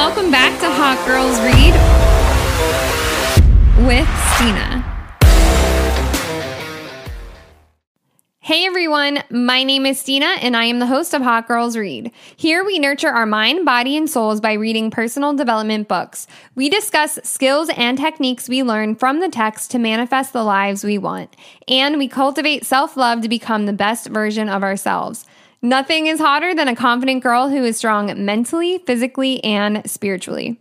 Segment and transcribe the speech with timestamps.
[0.00, 1.74] welcome back to Hot Girls Read
[3.86, 4.80] with Stina.
[8.38, 12.12] Hey everyone, my name is Stina and I am the host of Hot Girls Read.
[12.34, 16.26] Here we nurture our mind, body, and souls by reading personal development books.
[16.54, 20.96] We discuss skills and techniques we learn from the text to manifest the lives we
[20.96, 21.36] want.
[21.68, 25.26] And we cultivate self love to become the best version of ourselves.
[25.62, 30.58] Nothing is hotter than a confident girl who is strong mentally, physically, and spiritually.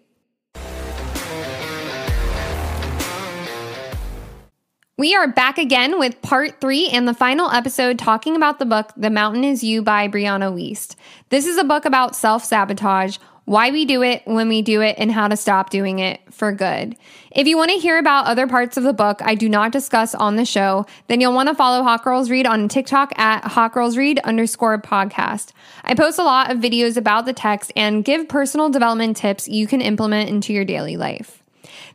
[4.98, 8.92] We are back again with part three and the final episode talking about the book
[8.98, 10.98] The Mountain Is You by Brianna Wiest.
[11.30, 14.96] This is a book about self sabotage, why we do it, when we do it,
[15.00, 16.96] and how to stop doing it for good.
[17.32, 20.14] If you want to hear about other parts of the book I do not discuss
[20.14, 23.74] on the show, then you'll want to follow Hot Girls Read on TikTok at Hot
[23.74, 25.52] Girls Read underscore podcast.
[25.84, 29.66] I post a lot of videos about the text and give personal development tips you
[29.66, 31.39] can implement into your daily life.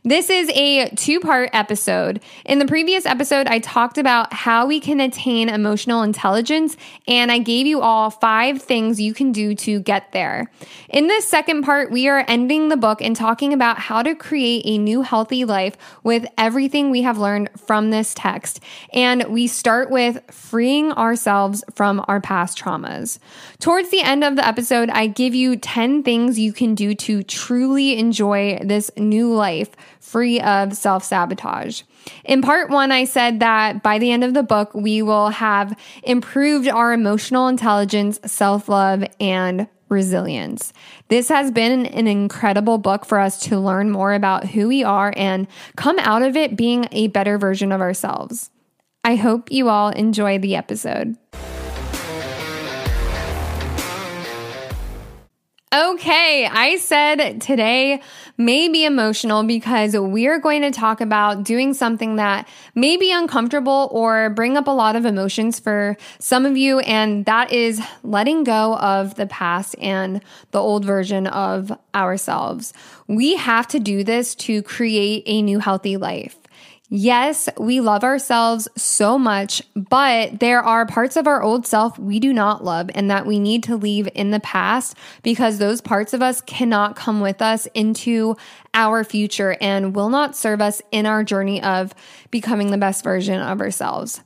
[0.07, 2.21] This is a two part episode.
[2.45, 7.39] In the previous episode, I talked about how we can attain emotional intelligence, and I
[7.39, 10.51] gave you all five things you can do to get there.
[10.89, 14.61] In this second part, we are ending the book and talking about how to create
[14.65, 18.59] a new healthy life with everything we have learned from this text.
[18.93, 23.17] And we start with freeing ourselves from our past traumas.
[23.59, 27.23] Towards the end of the episode, I give you 10 things you can do to
[27.23, 29.71] truly enjoy this new life
[30.05, 31.81] free of self sabotage.
[32.23, 35.77] In part one, I said that by the end of the book, we will have
[36.03, 40.73] improved our emotional intelligence, self love, and resilience.
[41.09, 45.13] This has been an incredible book for us to learn more about who we are
[45.15, 48.49] and come out of it being a better version of ourselves.
[49.03, 51.15] I hope you all enjoy the episode.
[55.75, 58.01] Okay, I said today
[58.37, 63.89] may be emotional because we're going to talk about doing something that may be uncomfortable
[63.91, 68.45] or bring up a lot of emotions for some of you, and that is letting
[68.45, 70.21] go of the past and
[70.51, 72.71] the old version of ourselves.
[73.07, 76.37] We have to do this to create a new healthy life.
[76.89, 82.19] Yes, we love ourselves so much, but there are parts of our old self we
[82.19, 86.13] do not love and that we need to leave in the past because those parts
[86.13, 88.35] of us cannot come with us into
[88.75, 91.95] our future and will not serve us in our journey of
[92.29, 94.21] becoming the best version of ourselves.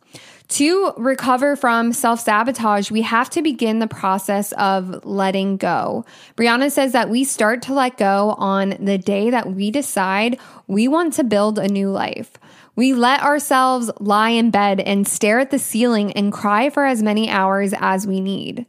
[0.50, 6.06] To recover from self sabotage, we have to begin the process of letting go.
[6.36, 10.88] Brianna says that we start to let go on the day that we decide we
[10.88, 12.32] want to build a new life.
[12.76, 17.04] We let ourselves lie in bed and stare at the ceiling and cry for as
[17.04, 18.66] many hours as we need.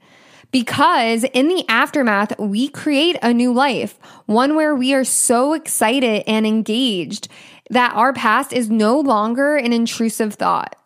[0.51, 6.25] Because in the aftermath, we create a new life, one where we are so excited
[6.27, 7.29] and engaged
[7.71, 10.77] that our past is no longer an intrusive thought.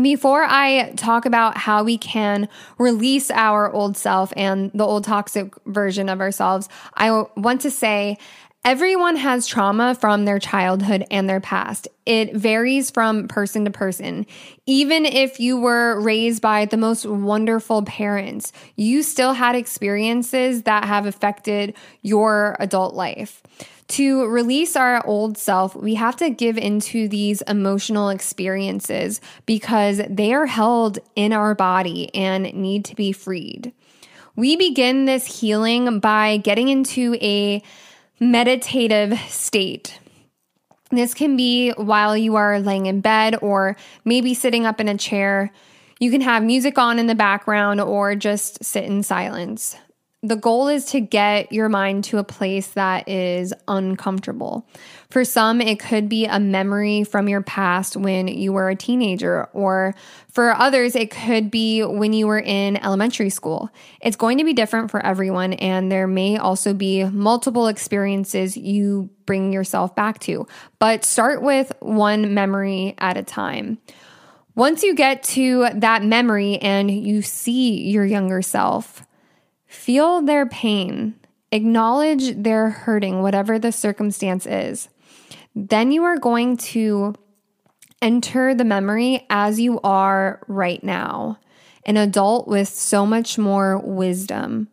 [0.00, 5.54] Before I talk about how we can release our old self and the old toxic
[5.64, 8.18] version of ourselves, I want to say
[8.66, 11.86] Everyone has trauma from their childhood and their past.
[12.04, 14.26] It varies from person to person.
[14.66, 20.84] Even if you were raised by the most wonderful parents, you still had experiences that
[20.84, 23.40] have affected your adult life.
[23.88, 30.34] To release our old self, we have to give into these emotional experiences because they
[30.34, 33.72] are held in our body and need to be freed.
[34.34, 37.62] We begin this healing by getting into a
[38.18, 40.00] meditative state.
[40.90, 44.98] This can be while you are laying in bed or maybe sitting up in a
[44.98, 45.52] chair.
[46.00, 49.76] You can have music on in the background or just sit in silence
[50.22, 54.66] the goal is to get your mind to a place that is uncomfortable.
[55.10, 59.44] For some, it could be a memory from your past when you were a teenager,
[59.52, 59.94] or
[60.28, 63.70] for others, it could be when you were in elementary school.
[64.00, 69.10] It's going to be different for everyone, and there may also be multiple experiences you
[69.26, 70.46] bring yourself back to.
[70.78, 73.78] But start with one memory at a time.
[74.56, 79.05] Once you get to that memory and you see your younger self,
[79.66, 81.14] Feel their pain,
[81.52, 84.88] acknowledge their hurting, whatever the circumstance is.
[85.54, 87.14] Then you are going to
[88.02, 91.38] enter the memory as you are right now,
[91.84, 94.68] an adult with so much more wisdom.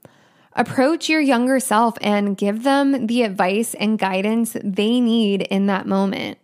[0.55, 5.87] Approach your younger self and give them the advice and guidance they need in that
[5.87, 6.37] moment.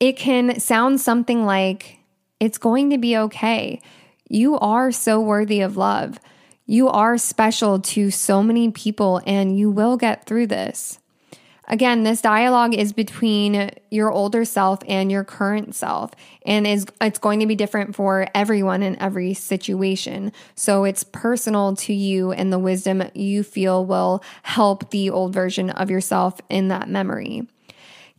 [0.00, 1.98] It can sound something like,
[2.40, 3.80] It's going to be okay.
[4.28, 6.20] You are so worthy of love.
[6.70, 10.98] You are special to so many people and you will get through this.
[11.66, 16.10] Again, this dialogue is between your older self and your current self
[16.44, 20.30] and is it's going to be different for everyone in every situation.
[20.56, 25.70] So it's personal to you and the wisdom you feel will help the old version
[25.70, 27.48] of yourself in that memory.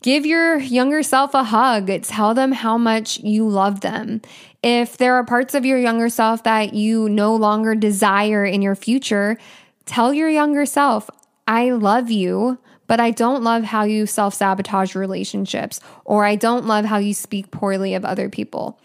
[0.01, 1.91] Give your younger self a hug.
[2.03, 4.21] Tell them how much you love them.
[4.61, 8.75] If there are parts of your younger self that you no longer desire in your
[8.75, 9.37] future,
[9.85, 11.09] tell your younger self,
[11.47, 12.59] I love you
[12.89, 17.13] but I don't love how you self sabotage relationships, or I don't love how you
[17.13, 18.79] speak poorly of other people.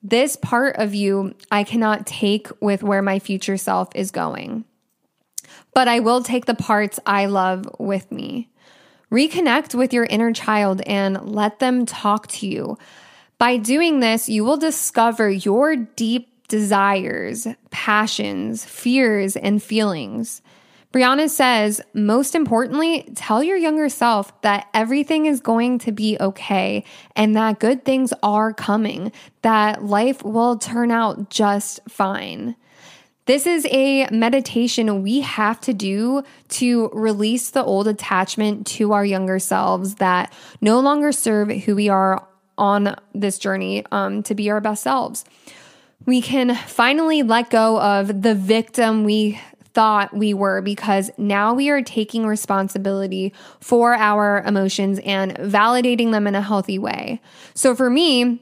[0.00, 4.64] This part of you I cannot take with where my future self is going.
[5.74, 8.48] But I will take the parts I love with me.
[9.10, 12.78] Reconnect with your inner child and let them talk to you.
[13.38, 20.42] By doing this, you will discover your deep desires, passions, fears, and feelings.
[20.92, 26.82] Brianna says, most importantly, tell your younger self that everything is going to be okay
[27.14, 29.12] and that good things are coming,
[29.42, 32.56] that life will turn out just fine.
[33.26, 39.04] This is a meditation we have to do to release the old attachment to our
[39.04, 40.32] younger selves that
[40.62, 42.26] no longer serve who we are
[42.58, 45.24] on this journey um, to be our best selves.
[46.04, 49.40] We can finally let go of the victim we
[49.78, 56.26] thought we were because now we are taking responsibility for our emotions and validating them
[56.26, 57.20] in a healthy way.
[57.54, 58.40] So for me,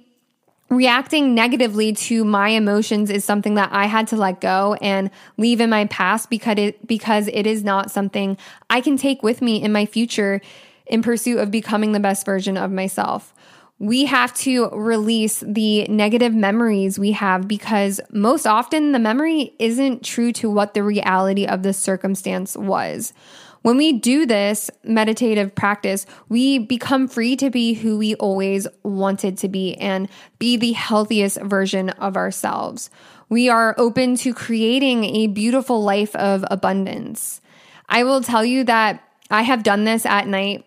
[0.71, 5.61] reacting negatively to my emotions is something that I had to let go and leave
[5.61, 8.37] in my past because it because it is not something
[8.69, 10.41] I can take with me in my future
[10.87, 13.33] in pursuit of becoming the best version of myself
[13.79, 20.03] we have to release the negative memories we have because most often the memory isn't
[20.03, 23.13] true to what the reality of the circumstance was.
[23.61, 29.37] When we do this meditative practice, we become free to be who we always wanted
[29.39, 30.09] to be and
[30.39, 32.91] be the healthiest version of ourselves.
[33.29, 37.41] We are open to creating a beautiful life of abundance.
[37.89, 40.65] I will tell you that I have done this at night.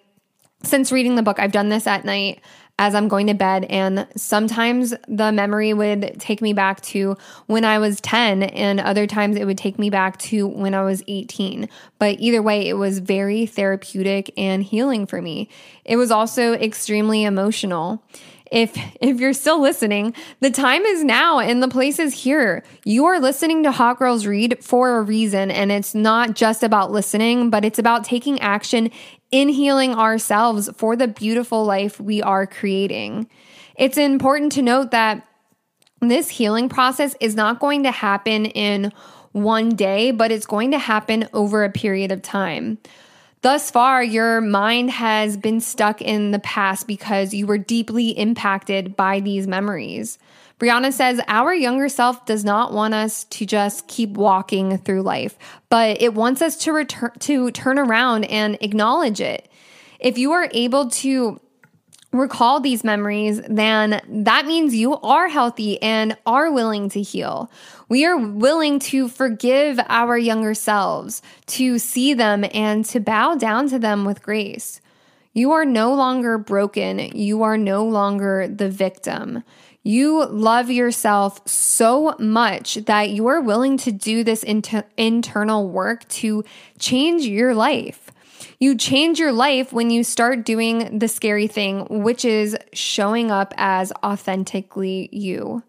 [0.63, 2.41] Since reading the book, I've done this at night
[2.79, 3.65] as I'm going to bed.
[3.65, 9.05] And sometimes the memory would take me back to when I was 10, and other
[9.05, 11.67] times it would take me back to when I was 18.
[11.99, 15.49] But either way, it was very therapeutic and healing for me.
[15.83, 18.01] It was also extremely emotional
[18.51, 22.63] if if you're still listening, the time is now and the place is here.
[22.83, 26.91] You are listening to Hot Girls Read for a reason and it's not just about
[26.91, 28.91] listening, but it's about taking action
[29.31, 33.29] in healing ourselves for the beautiful life we are creating.
[33.75, 35.25] It's important to note that
[36.01, 38.91] this healing process is not going to happen in
[39.31, 42.79] one day, but it's going to happen over a period of time.
[43.41, 48.97] Thus far, your mind has been stuck in the past because you were deeply impacted
[48.97, 50.19] by these memories.
[50.59, 55.37] Brianna says, Our younger self does not want us to just keep walking through life,
[55.69, 59.49] but it wants us to return to turn around and acknowledge it.
[60.01, 61.39] If you are able to
[62.11, 67.51] recall these memories, then that means you are healthy and are willing to heal.
[67.87, 73.69] We are willing to forgive our younger selves, to see them and to bow down
[73.69, 74.81] to them with grace.
[75.33, 76.99] You are no longer broken.
[76.99, 79.43] You are no longer the victim.
[79.83, 86.07] You love yourself so much that you are willing to do this inter- internal work
[86.09, 86.43] to
[86.79, 88.08] change your life.
[88.61, 93.53] You change your life when you start doing the scary thing, which is showing up
[93.55, 95.63] as authentically you.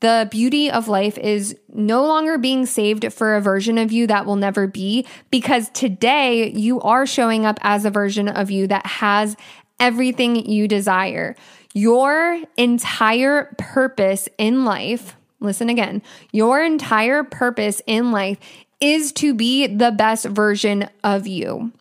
[0.00, 4.26] The beauty of life is no longer being saved for a version of you that
[4.26, 8.84] will never be, because today you are showing up as a version of you that
[8.84, 9.34] has
[9.80, 11.36] everything you desire.
[11.72, 16.02] Your entire purpose in life, listen again,
[16.32, 18.36] your entire purpose in life
[18.78, 21.72] is to be the best version of you.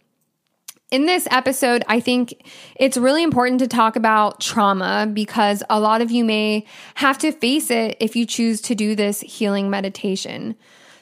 [0.96, 2.42] In this episode, I think
[2.78, 7.34] it's really important to talk about trauma because a lot of you may have to
[7.34, 10.56] face it if you choose to do this healing meditation.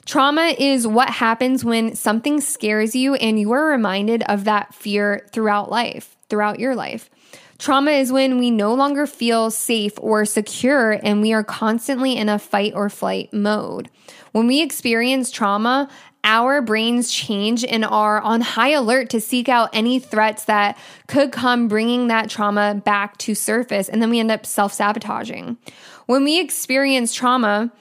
[0.08, 5.28] Trauma is what happens when something scares you and you are reminded of that fear
[5.32, 7.12] throughout life, throughout your life.
[7.60, 12.30] Trauma is when we no longer feel safe or secure and we are constantly in
[12.30, 13.92] a fight or flight mode.
[14.32, 15.88] When we experience trauma,
[16.24, 20.78] our brains change and are on high alert to seek out any threats that
[21.08, 23.90] could come, bringing that trauma back to surface.
[23.90, 25.58] And then we end up self sabotaging.
[26.06, 27.72] When we experience trauma,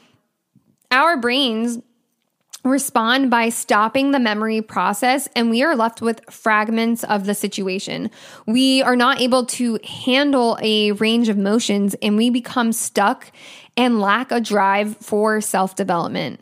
[0.91, 1.79] our brains
[2.65, 8.11] respond by stopping the memory process and we are left with fragments of the situation.
[8.47, 13.33] We are not able to handle a range of motions and we become stuck
[13.77, 16.41] and lack a drive for self development.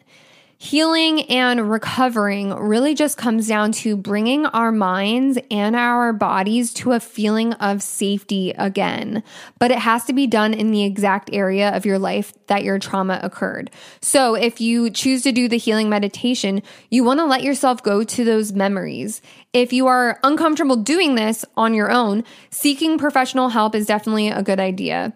[0.63, 6.93] Healing and recovering really just comes down to bringing our minds and our bodies to
[6.93, 9.23] a feeling of safety again.
[9.59, 12.79] But it has to be done in the exact area of your life that your
[12.79, 13.71] trauma occurred.
[14.03, 18.05] So if you choose to do the healing meditation, you want to let yourself go
[18.05, 19.23] to those memories.
[19.55, 24.43] If you are uncomfortable doing this on your own, seeking professional help is definitely a
[24.43, 25.15] good idea.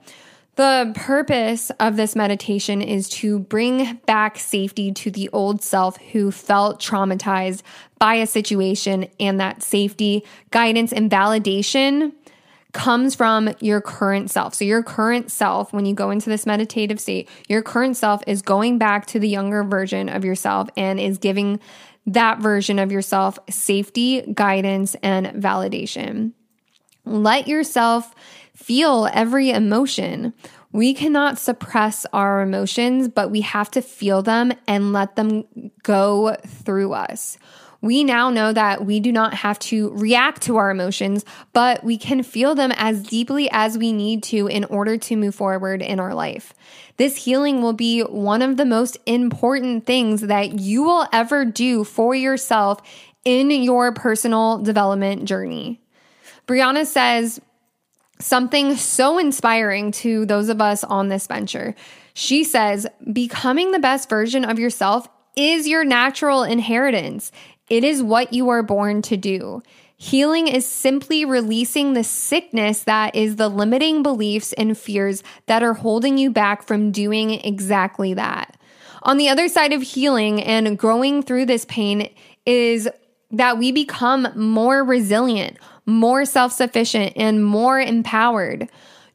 [0.57, 6.31] The purpose of this meditation is to bring back safety to the old self who
[6.31, 7.63] felt traumatized
[7.99, 12.13] by a situation, and that safety, guidance, and validation
[12.73, 14.55] comes from your current self.
[14.55, 18.43] So, your current self, when you go into this meditative state, your current self is
[18.43, 21.59] going back to the younger version of yourself and is giving
[22.07, 26.33] that version of yourself safety, guidance, and validation.
[27.05, 28.15] Let yourself
[28.55, 30.33] feel every emotion.
[30.73, 35.45] We cannot suppress our emotions, but we have to feel them and let them
[35.83, 37.39] go through us.
[37.81, 41.99] We now know that we do not have to react to our emotions, but we
[41.99, 46.01] can feel them as deeply as we need to in order to move forward in
[46.01, 46.55] our life.
[46.97, 51.85] This healing will be one of the most important things that you will ever do
[51.85, 52.81] for yourself
[53.23, 55.79] in your personal development journey.
[56.47, 57.39] Brianna says,
[58.19, 61.75] something so inspiring to those of us on this venture.
[62.15, 67.33] She says, becoming the best version of yourself is your natural inheritance.
[67.69, 69.63] It is what you are born to do.
[69.97, 75.75] Healing is simply releasing the sickness that is the limiting beliefs and fears that are
[75.75, 78.57] holding you back from doing exactly that.
[79.03, 82.11] On the other side of healing and growing through this pain
[82.45, 82.89] is
[83.31, 88.69] that we become more resilient, more self sufficient, and more empowered.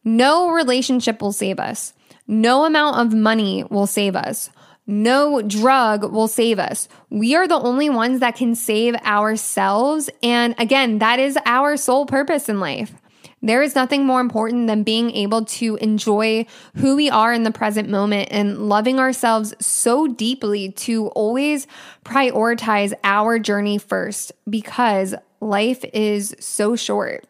[0.04, 1.94] No relationship will save us.
[2.28, 4.50] No amount of money will save us.
[4.86, 6.88] No drug will save us.
[7.10, 10.10] We are the only ones that can save ourselves.
[10.24, 12.94] And again, that is our sole purpose in life.
[13.42, 16.46] There is nothing more important than being able to enjoy
[16.76, 21.68] who we are in the present moment and loving ourselves so deeply to always
[22.04, 27.26] prioritize our journey first because life is so short.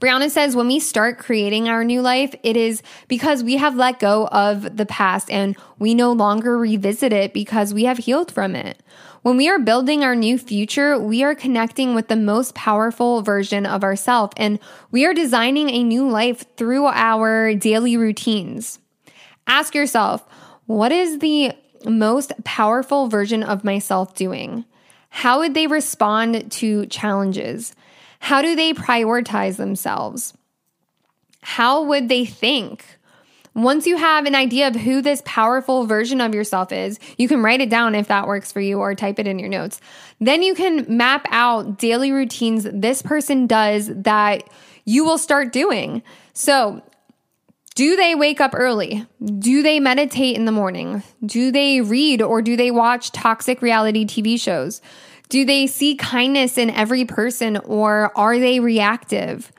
[0.00, 3.98] Brianna says when we start creating our new life, it is because we have let
[3.98, 8.54] go of the past and we no longer revisit it because we have healed from
[8.54, 8.82] it.
[9.22, 13.66] When we are building our new future, we are connecting with the most powerful version
[13.66, 14.58] of ourselves and
[14.90, 18.78] we are designing a new life through our daily routines.
[19.46, 20.24] Ask yourself,
[20.66, 21.52] what is the
[21.84, 24.64] most powerful version of myself doing?
[25.16, 27.74] How would they respond to challenges?
[28.18, 30.34] How do they prioritize themselves?
[31.40, 32.84] How would they think?
[33.54, 37.42] Once you have an idea of who this powerful version of yourself is, you can
[37.42, 39.80] write it down if that works for you or type it in your notes.
[40.20, 44.42] Then you can map out daily routines this person does that
[44.84, 46.02] you will start doing.
[46.34, 46.82] So,
[47.76, 49.06] do they wake up early?
[49.22, 51.02] Do they meditate in the morning?
[51.24, 54.80] Do they read or do they watch toxic reality TV shows?
[55.28, 59.52] Do they see kindness in every person or are they reactive?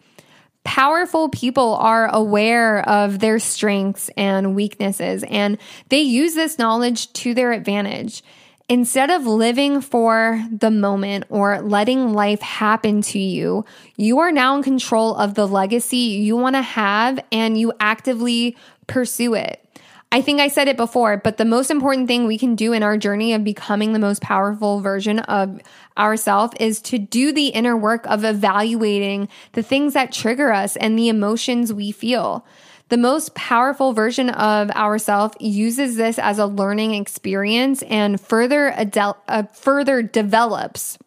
[0.63, 5.59] Powerful people are aware of their strengths and weaknesses and
[5.89, 8.23] they use this knowledge to their advantage.
[8.69, 13.63] Instead of living for the moment or letting life happen to you,
[13.95, 18.57] you are now in control of the legacy you want to have and you actively
[18.85, 19.63] pursue it.
[20.11, 22.83] I think I said it before, but the most important thing we can do in
[22.83, 25.61] our journey of becoming the most powerful version of
[25.97, 30.99] ourselves is to do the inner work of evaluating the things that trigger us and
[30.99, 32.45] the emotions we feel.
[32.89, 39.17] The most powerful version of ourself uses this as a learning experience and further adel-
[39.27, 40.97] uh, further develops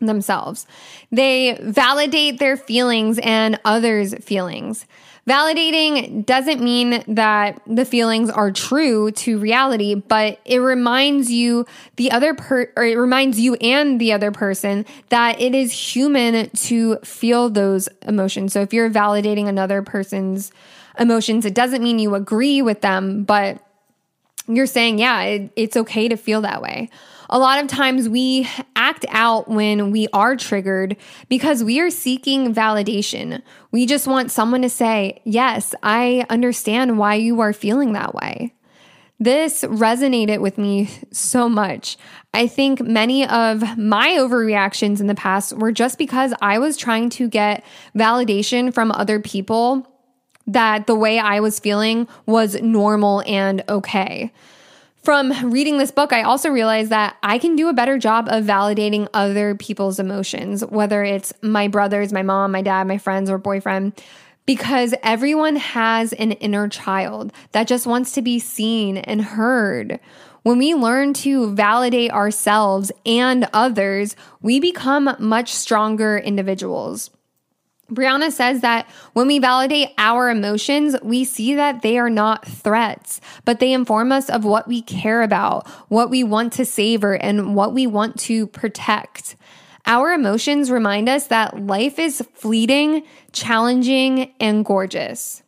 [0.00, 0.66] themselves.
[1.12, 4.86] They validate their feelings and others' feelings.
[5.26, 11.64] Validating doesn't mean that the feelings are true to reality, but it reminds you
[11.96, 16.50] the other per or it reminds you and the other person that it is human
[16.50, 18.52] to feel those emotions.
[18.52, 20.52] So if you're validating another person's
[20.98, 21.44] emotions.
[21.44, 23.60] It doesn't mean you agree with them, but
[24.46, 26.90] you're saying, yeah, it, it's okay to feel that way.
[27.30, 30.96] A lot of times we act out when we are triggered
[31.28, 33.42] because we are seeking validation.
[33.70, 38.54] We just want someone to say, Yes, I understand why you are feeling that way.
[39.18, 41.96] This resonated with me so much.
[42.34, 47.08] I think many of my overreactions in the past were just because I was trying
[47.10, 47.64] to get
[47.96, 49.88] validation from other people
[50.46, 54.32] that the way I was feeling was normal and okay.
[55.02, 58.44] From reading this book, I also realized that I can do a better job of
[58.44, 63.36] validating other people's emotions, whether it's my brothers, my mom, my dad, my friends, or
[63.36, 64.00] boyfriend
[64.46, 69.98] because everyone has an inner child that just wants to be seen and heard.
[70.42, 77.10] When we learn to validate ourselves and others, we become much stronger individuals.
[77.94, 83.20] Brianna says that when we validate our emotions, we see that they are not threats,
[83.44, 87.54] but they inform us of what we care about, what we want to savor, and
[87.54, 89.36] what we want to protect.
[89.86, 95.42] Our emotions remind us that life is fleeting, challenging, and gorgeous.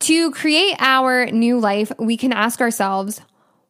[0.00, 3.20] To create our new life, we can ask ourselves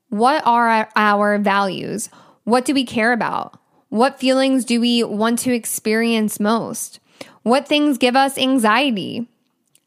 [0.08, 2.10] what are our values?
[2.44, 3.58] What do we care about?
[3.88, 7.00] What feelings do we want to experience most?
[7.42, 9.28] What things give us anxiety?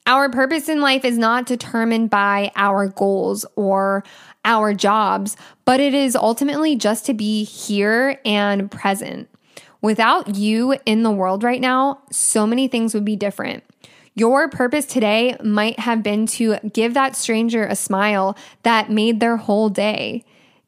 [0.06, 4.04] Our purpose in life is not determined by our goals or
[4.44, 9.30] our jobs, but it is ultimately just to be here and present.
[9.82, 13.64] Without you in the world right now, so many things would be different.
[14.16, 19.38] Your purpose today might have been to give that stranger a smile that made their
[19.38, 20.24] whole day.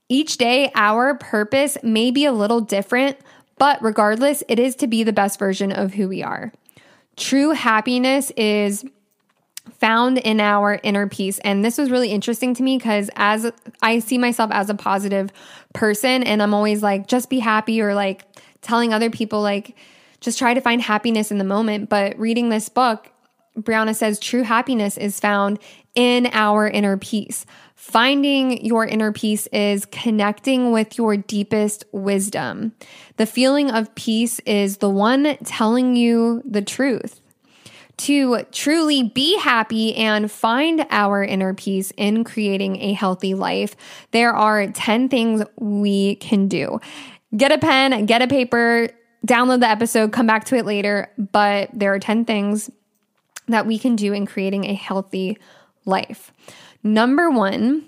[0.10, 3.17] Each day, our purpose may be a little different,
[3.58, 6.53] but regardless, it is to be the best version of who we are.
[7.17, 8.86] True happiness is
[9.79, 11.39] found in our inner peace.
[11.39, 15.31] And this was really interesting to me because as I see myself as a positive
[15.74, 18.24] person, and I'm always like, just be happy or like,
[18.62, 19.75] telling other people, like,
[20.19, 21.89] just try to find happiness in the moment.
[21.89, 23.12] But reading this book,
[23.57, 25.59] Brianna says true happiness is found
[25.98, 27.44] in our inner peace.
[27.74, 32.71] Finding your inner peace is connecting with your deepest wisdom.
[33.17, 37.19] The feeling of peace is the one telling you the truth.
[37.98, 43.76] To truly be happy and find our inner peace in creating a healthy life,
[44.12, 46.80] there are 10 things we can do
[47.36, 48.88] get a pen, get a paper,
[49.26, 51.12] download the episode, come back to it later.
[51.17, 52.69] But there are 10 things
[53.48, 55.38] that we can do in creating a healthy
[55.88, 56.32] life.
[56.84, 57.86] Number one,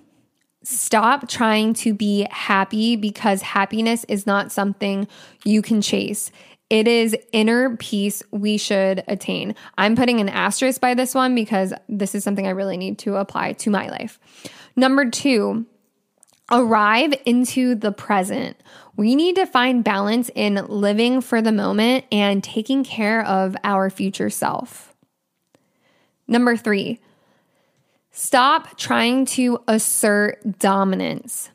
[0.63, 5.07] stop trying to be happy because happiness is not something
[5.45, 6.31] you can chase.
[6.69, 9.55] It is inner peace we should attain.
[9.77, 13.15] I'm putting an asterisk by this one because this is something I really need to
[13.15, 14.19] apply to my life.
[14.75, 15.65] Number two,
[16.51, 18.57] arrive into the present.
[18.95, 23.89] We need to find balance in living for the moment and taking care of our
[23.89, 24.93] future self.
[26.27, 26.99] Number three,
[28.19, 31.51] stop trying to assert dominance.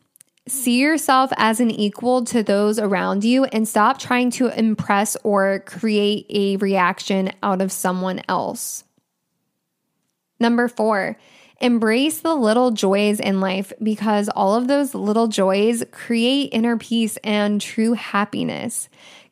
[0.48, 5.60] See yourself as an equal to those around you and stop trying to impress or
[5.66, 8.84] create a reaction out of someone else.
[10.40, 11.18] Number four,
[11.60, 17.16] Embrace the little joys in life because all of those little joys create inner peace
[17.22, 18.88] and true happiness.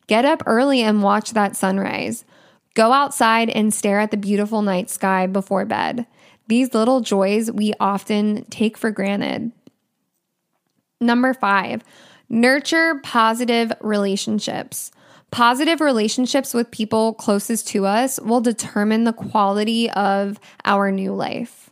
[0.06, 2.24] Get up early and watch that sunrise.
[2.74, 6.06] Go outside and stare at the beautiful night sky before bed.
[6.52, 9.52] These little joys we often take for granted.
[11.00, 11.82] Number five,
[12.28, 14.90] nurture positive relationships.
[15.30, 21.70] Positive relationships with people closest to us will determine the quality of our new life.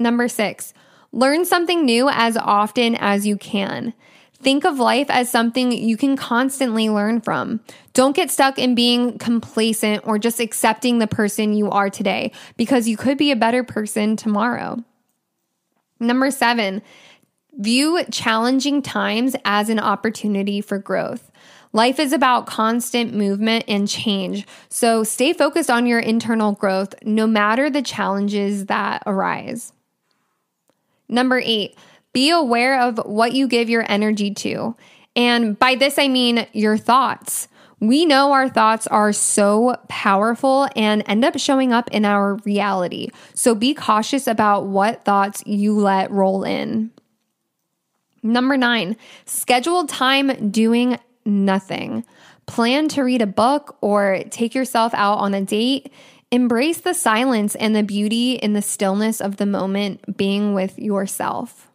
[0.00, 0.74] Number six,
[1.12, 3.94] learn something new as often as you can.
[4.40, 7.60] Think of life as something you can constantly learn from.
[7.94, 12.88] Don't get stuck in being complacent or just accepting the person you are today because
[12.88, 14.82] you could be a better person tomorrow.
[16.00, 16.82] Number seven,
[17.56, 21.30] view challenging times as an opportunity for growth.
[21.72, 24.46] Life is about constant movement and change.
[24.68, 29.72] So stay focused on your internal growth no matter the challenges that arise.
[31.08, 31.76] Number eight,
[32.14, 34.74] be aware of what you give your energy to.
[35.14, 37.48] And by this, I mean your thoughts.
[37.80, 43.10] We know our thoughts are so powerful and end up showing up in our reality.
[43.34, 46.90] So be cautious about what thoughts you let roll in.
[48.22, 48.96] Number nine,
[49.26, 52.06] schedule time doing nothing.
[52.46, 55.92] Plan to read a book or take yourself out on a date
[56.34, 61.70] Embrace the silence and the beauty in the stillness of the moment being with yourself.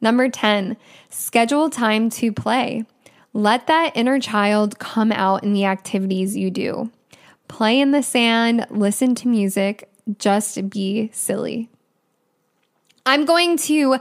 [0.00, 0.76] Number 10,
[1.10, 2.84] schedule time to play.
[3.32, 6.90] Let that inner child come out in the activities you do.
[7.48, 11.68] Play in the sand, listen to music, just be silly.
[13.04, 13.98] I'm going to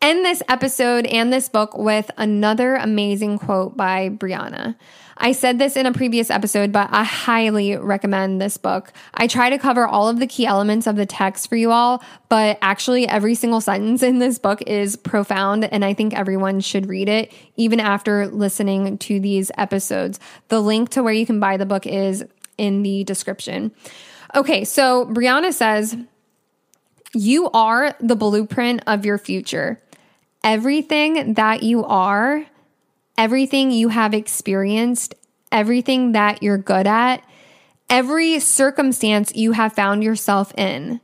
[0.00, 4.76] end this episode and this book with another amazing quote by Brianna.
[5.18, 8.92] I said this in a previous episode, but I highly recommend this book.
[9.14, 12.02] I try to cover all of the key elements of the text for you all,
[12.28, 16.86] but actually, every single sentence in this book is profound, and I think everyone should
[16.86, 20.20] read it, even after listening to these episodes.
[20.48, 22.24] The link to where you can buy the book is
[22.58, 23.72] in the description.
[24.34, 25.96] Okay, so Brianna says,
[27.14, 29.80] You are the blueprint of your future.
[30.44, 32.44] Everything that you are,
[33.18, 35.14] everything you have experienced,
[35.50, 37.22] everything that you're good at,
[37.88, 41.00] every circumstance you have found yourself in,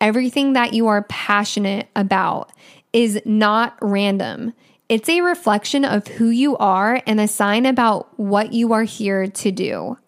[0.00, 2.52] everything that you are passionate about
[2.92, 4.52] is not random.
[4.88, 9.26] It's a reflection of who you are and a sign about what you are here
[9.26, 9.98] to do.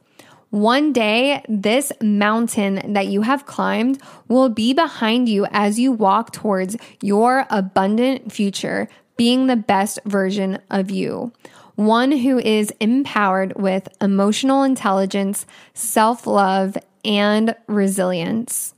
[0.51, 6.33] One day, this mountain that you have climbed will be behind you as you walk
[6.33, 11.33] towards your abundant future, being the best version of you.
[11.74, 18.74] One who is empowered with emotional intelligence, self love, and resilience.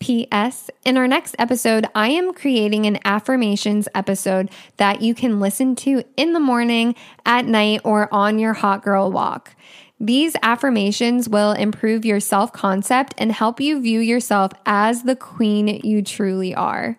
[0.00, 0.68] P.S.
[0.84, 6.02] In our next episode, I am creating an affirmations episode that you can listen to
[6.16, 9.54] in the morning, at night, or on your hot girl walk.
[10.02, 15.68] These affirmations will improve your self concept and help you view yourself as the queen
[15.84, 16.98] you truly are.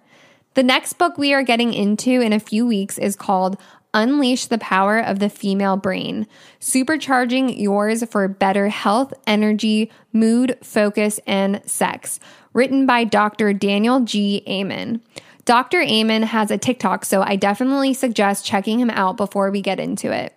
[0.53, 3.59] The next book we are getting into in a few weeks is called
[3.93, 6.27] Unleash the Power of the Female Brain,
[6.61, 12.21] supercharging yours for better health, energy, mood, focus, and sex
[12.53, 13.51] written by Dr.
[13.51, 14.43] Daniel G.
[14.47, 15.01] Amen.
[15.43, 15.81] Dr.
[15.81, 20.09] Amen has a TikTok, so I definitely suggest checking him out before we get into
[20.09, 20.33] it.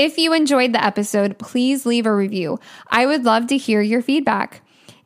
[0.00, 2.58] If you enjoyed the episode, please leave a review.
[2.88, 4.62] I would love to hear your feedback.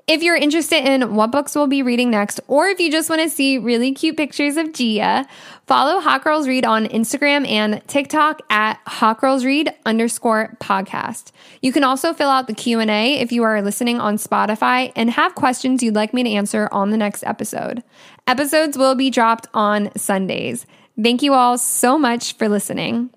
[0.07, 3.21] If you're interested in what books we'll be reading next, or if you just want
[3.21, 5.27] to see really cute pictures of Gia,
[5.67, 11.33] follow Hot Girls Read on Instagram and TikTok at Hot Girls Read underscore podcast.
[11.61, 15.35] You can also fill out the Q&A if you are listening on Spotify and have
[15.35, 17.83] questions you'd like me to answer on the next episode.
[18.29, 20.67] Episodes will be dropped on Sundays.
[21.03, 23.11] Thank you all so much for listening.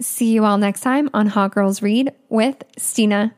[0.00, 3.34] See you all next time on Hot Girls Read with Stina.